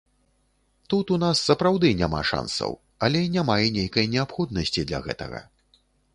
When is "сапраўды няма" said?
1.49-2.21